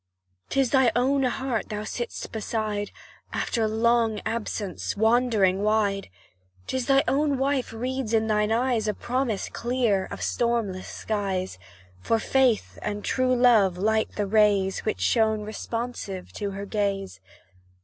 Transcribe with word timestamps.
'Tis 0.49 0.71
thy 0.71 0.91
own 0.95 1.21
hearth 1.21 1.69
thou 1.69 1.83
sitt'st 1.83 2.31
beside, 2.31 2.89
After 3.33 3.67
long 3.67 4.19
absence 4.25 4.97
wandering 4.97 5.61
wide; 5.61 6.09
'Tis 6.65 6.87
thy 6.87 7.03
own 7.07 7.37
wife 7.37 7.71
reads 7.71 8.11
in 8.11 8.25
thine 8.25 8.51
eyes 8.51 8.87
A 8.87 8.95
promise 8.95 9.47
clear 9.47 10.05
of 10.09 10.23
stormless 10.23 10.87
skies; 10.87 11.59
For 11.99 12.17
faith 12.17 12.79
and 12.81 13.05
true 13.05 13.35
love 13.35 13.77
light 13.77 14.13
the 14.15 14.25
rays 14.25 14.79
Which 14.79 15.01
shine 15.01 15.41
responsive 15.41 16.33
to 16.33 16.49
her 16.49 16.65
gaze. 16.65 17.19